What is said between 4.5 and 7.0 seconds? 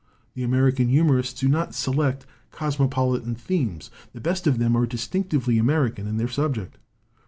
them are distinctively American in their subject.